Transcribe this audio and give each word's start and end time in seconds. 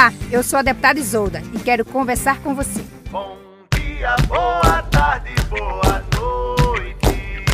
Olá, 0.00 0.14
eu 0.30 0.42
sou 0.42 0.58
a 0.58 0.62
deputada 0.62 0.98
Isolda 0.98 1.42
e 1.52 1.58
quero 1.58 1.84
conversar 1.84 2.40
com 2.40 2.54
você. 2.54 2.82
Bom 3.10 3.36
dia, 3.74 4.16
boa 4.28 4.82
tarde, 4.84 5.30
boa 5.50 6.02
noite. 6.16 7.44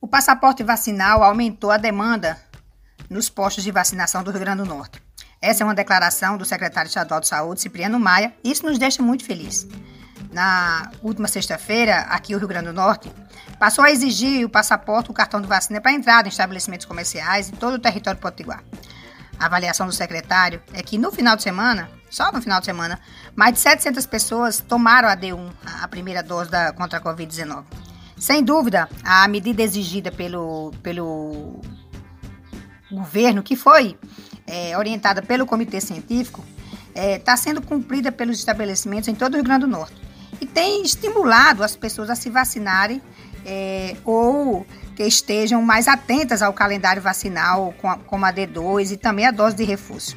O 0.00 0.06
passaporte 0.06 0.62
vacinal 0.62 1.24
aumentou 1.24 1.72
a 1.72 1.76
demanda 1.76 2.38
nos 3.10 3.28
postos 3.28 3.64
de 3.64 3.72
vacinação 3.72 4.22
do 4.22 4.30
Rio 4.30 4.38
Grande 4.38 4.62
do 4.62 4.68
Norte. 4.68 5.02
Essa 5.42 5.64
é 5.64 5.66
uma 5.66 5.74
declaração 5.74 6.38
do 6.38 6.44
secretário 6.44 6.86
estadual 6.86 7.18
de 7.18 7.26
Saúde, 7.26 7.62
Cipriano 7.62 7.98
Maia, 7.98 8.32
e 8.44 8.52
isso 8.52 8.64
nos 8.64 8.78
deixa 8.78 9.02
muito 9.02 9.24
felizes. 9.24 9.66
Na 10.30 10.92
última 11.02 11.26
sexta-feira, 11.26 12.02
aqui 12.02 12.32
no 12.32 12.38
Rio 12.38 12.46
Grande 12.46 12.66
do 12.66 12.72
Norte, 12.72 13.10
passou 13.58 13.84
a 13.84 13.90
exigir 13.90 14.46
o 14.46 14.48
passaporte, 14.48 15.10
o 15.10 15.14
cartão 15.14 15.40
de 15.40 15.48
vacina 15.48 15.80
para 15.80 15.90
entrada 15.90 16.28
em 16.28 16.30
estabelecimentos 16.30 16.86
comerciais 16.86 17.48
em 17.48 17.56
todo 17.56 17.74
o 17.74 17.78
território 17.80 18.20
potiguar. 18.20 18.62
A 19.38 19.46
avaliação 19.46 19.86
do 19.86 19.92
secretário 19.92 20.62
é 20.72 20.82
que 20.82 20.96
no 20.96 21.12
final 21.12 21.36
de 21.36 21.42
semana, 21.42 21.90
só 22.10 22.32
no 22.32 22.40
final 22.40 22.60
de 22.60 22.66
semana, 22.66 22.98
mais 23.34 23.54
de 23.54 23.60
700 23.60 24.06
pessoas 24.06 24.58
tomaram 24.58 25.08
a 25.08 25.16
D1, 25.16 25.50
a 25.82 25.88
primeira 25.88 26.22
dose 26.22 26.50
da, 26.50 26.72
contra 26.72 26.98
a 26.98 27.02
Covid-19. 27.02 27.64
Sem 28.16 28.42
dúvida, 28.42 28.88
a 29.04 29.28
medida 29.28 29.62
exigida 29.62 30.10
pelo, 30.10 30.72
pelo 30.82 31.60
governo, 32.90 33.42
que 33.42 33.54
foi 33.54 33.98
é, 34.46 34.76
orientada 34.78 35.20
pelo 35.20 35.44
comitê 35.44 35.80
científico, 35.80 36.42
está 36.88 37.02
é, 37.02 37.18
tá 37.18 37.36
sendo 37.36 37.60
cumprida 37.60 38.10
pelos 38.10 38.38
estabelecimentos 38.38 39.08
em 39.08 39.14
todo 39.14 39.34
o 39.34 39.36
Rio 39.36 39.44
Grande 39.44 39.66
do 39.66 39.70
Norte. 39.70 40.00
E 40.40 40.46
tem 40.46 40.82
estimulado 40.82 41.62
as 41.62 41.76
pessoas 41.76 42.08
a 42.08 42.14
se 42.14 42.30
vacinarem 42.30 43.02
é, 43.46 43.96
ou 44.04 44.66
que 44.96 45.04
estejam 45.04 45.62
mais 45.62 45.86
atentas 45.86 46.42
ao 46.42 46.52
calendário 46.52 47.00
vacinal, 47.00 47.72
como 48.06 48.26
a 48.26 48.32
D2 48.32 48.90
e 48.90 48.96
também 48.96 49.24
a 49.24 49.30
dose 49.30 49.54
de 49.54 49.62
reforço. 49.62 50.16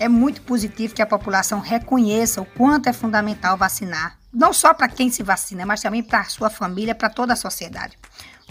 É 0.00 0.08
muito 0.08 0.40
positivo 0.42 0.94
que 0.94 1.02
a 1.02 1.06
população 1.06 1.60
reconheça 1.60 2.40
o 2.40 2.46
quanto 2.46 2.88
é 2.88 2.92
fundamental 2.92 3.56
vacinar, 3.56 4.18
não 4.32 4.52
só 4.52 4.72
para 4.72 4.88
quem 4.88 5.10
se 5.10 5.22
vacina, 5.22 5.66
mas 5.66 5.82
também 5.82 6.02
para 6.02 6.20
a 6.20 6.24
sua 6.24 6.48
família, 6.48 6.94
para 6.94 7.10
toda 7.10 7.34
a 7.34 7.36
sociedade. 7.36 7.98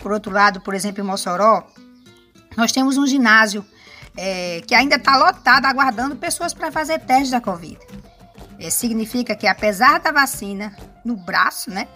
Por 0.02 0.11
outro 0.11 0.31
lado, 0.31 0.61
por 0.61 0.73
exemplo, 0.73 1.03
em 1.03 1.08
Mossoró, 1.08 1.67
nós 2.56 2.72
temos 2.72 2.97
um 2.97 3.08
ginásio 3.08 3.66
é, 4.16 4.61
que 4.67 4.75
ainda 4.75 4.95
está 4.95 5.17
lotado, 5.17 5.66
aguardando 5.66 6.16
pessoas 6.16 6.53
para 6.53 6.72
fazer 6.72 7.00
testes 7.00 7.31
da 7.31 7.41
Covid. 7.41 7.80
É, 8.59 8.69
significa 8.69 9.36
que, 9.36 9.47
apesar 9.47 10.00
da 10.00 10.11
vacina 10.11 10.75
no 11.03 11.16
braço, 11.16 11.72
né, 11.72 11.88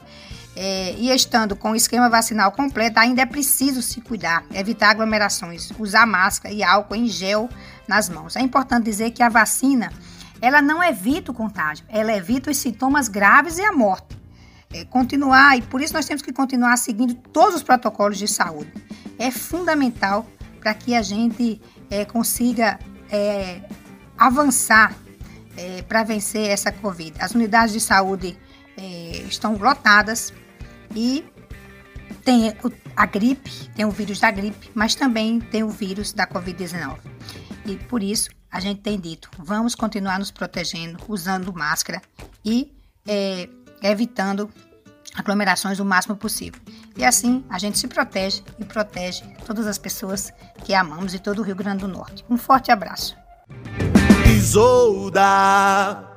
é, 0.59 0.95
e 0.97 1.11
estando 1.11 1.55
com 1.55 1.71
o 1.71 1.75
esquema 1.75 2.09
vacinal 2.09 2.51
completo, 2.51 2.99
ainda 2.99 3.21
é 3.21 3.25
preciso 3.27 3.79
se 3.79 4.01
cuidar, 4.01 4.43
evitar 4.51 4.89
aglomerações, 4.89 5.71
usar 5.77 6.07
máscara 6.07 6.51
e 6.51 6.63
álcool 6.63 6.95
em 6.95 7.07
gel 7.07 7.47
nas 7.87 8.09
mãos. 8.09 8.35
É 8.35 8.41
importante 8.41 8.85
dizer 8.85 9.11
que 9.11 9.21
a 9.21 9.29
vacina, 9.29 9.93
ela 10.41 10.59
não 10.59 10.83
evita 10.83 11.31
o 11.31 11.33
contágio, 11.33 11.85
ela 11.87 12.11
evita 12.11 12.49
os 12.49 12.57
sintomas 12.57 13.07
graves 13.07 13.59
e 13.59 13.61
a 13.61 13.71
morte. 13.71 14.17
É, 14.73 14.83
continuar, 14.83 15.55
e 15.59 15.61
por 15.61 15.79
isso 15.79 15.93
nós 15.93 16.07
temos 16.07 16.23
que 16.23 16.33
continuar 16.33 16.75
seguindo 16.77 17.13
todos 17.13 17.53
os 17.53 17.63
protocolos 17.63 18.17
de 18.17 18.27
saúde. 18.27 18.73
É 19.19 19.29
fundamental 19.29 20.25
para 20.59 20.73
que 20.73 20.95
a 20.95 21.03
gente 21.03 21.61
é, 21.87 22.03
consiga 22.03 22.79
é, 23.11 23.61
avançar 24.17 24.95
é, 25.55 25.83
para 25.83 26.01
vencer 26.01 26.49
essa 26.49 26.71
Covid. 26.71 27.13
As 27.19 27.35
unidades 27.35 27.73
de 27.73 27.79
saúde 27.79 28.35
é, 28.75 29.23
estão 29.27 29.55
lotadas, 29.55 30.33
e 30.97 31.23
tem 32.25 32.51
a 32.95 33.05
gripe, 33.05 33.69
tem 33.75 33.85
o 33.85 33.91
vírus 33.91 34.19
da 34.19 34.31
gripe, 34.31 34.71
mas 34.73 34.95
também 34.95 35.39
tem 35.39 35.63
o 35.63 35.69
vírus 35.69 36.11
da 36.11 36.25
Covid-19. 36.25 36.97
E 37.67 37.75
por 37.75 38.01
isso 38.01 38.31
a 38.51 38.59
gente 38.59 38.81
tem 38.81 38.99
dito: 38.99 39.29
vamos 39.37 39.75
continuar 39.75 40.17
nos 40.17 40.31
protegendo, 40.31 40.97
usando 41.07 41.53
máscara 41.53 42.01
e 42.43 42.75
é, 43.07 43.47
evitando 43.83 44.49
aglomerações 45.13 45.79
o 45.79 45.85
máximo 45.85 46.17
possível. 46.17 46.59
E 46.97 47.05
assim 47.05 47.45
a 47.47 47.59
gente 47.59 47.77
se 47.77 47.87
protege 47.87 48.41
e 48.57 48.65
protege 48.65 49.23
todas 49.45 49.67
as 49.67 49.77
pessoas 49.77 50.33
que 50.65 50.73
amamos 50.73 51.13
e 51.13 51.19
todo 51.19 51.39
o 51.39 51.43
Rio 51.43 51.55
Grande 51.55 51.81
do 51.81 51.87
Norte. 51.87 52.25
Um 52.27 52.37
forte 52.37 52.71
abraço. 52.71 53.15
Isolda. 54.35 56.16